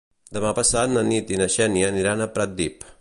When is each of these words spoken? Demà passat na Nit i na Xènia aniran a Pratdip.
Demà 0.37 0.53
passat 0.59 0.89
na 0.95 1.03
Nit 1.09 1.35
i 1.35 1.37
na 1.43 1.49
Xènia 1.57 1.93
aniran 1.93 2.25
a 2.27 2.31
Pratdip. 2.39 2.91